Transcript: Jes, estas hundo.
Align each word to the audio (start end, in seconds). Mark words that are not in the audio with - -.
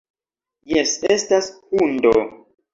Jes, 0.77 0.95
estas 1.17 1.53
hundo. 1.81 2.17